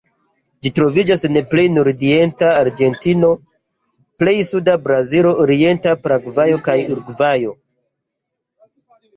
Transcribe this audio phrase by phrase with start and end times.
[0.65, 3.29] Ĝi troviĝas en plej nordorienta Argentino,
[4.23, 7.55] plej suda Brazilo, orienta Paragvajo kaj Urugvajo.